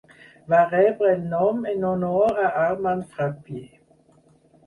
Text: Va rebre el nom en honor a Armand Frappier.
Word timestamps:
Va 0.53 0.59
rebre 0.69 1.09
el 1.17 1.25
nom 1.33 1.67
en 1.73 1.85
honor 1.89 2.41
a 2.47 2.49
Armand 2.63 3.05
Frappier. 3.17 3.65